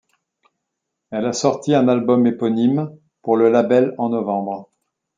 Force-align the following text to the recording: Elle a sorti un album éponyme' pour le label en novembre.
Elle 1.11 1.27
a 1.27 1.31
sorti 1.31 1.75
un 1.75 1.87
album 1.87 2.25
éponyme' 2.25 2.89
pour 3.21 3.37
le 3.37 3.51
label 3.51 3.93
en 3.99 4.09
novembre. 4.09 4.71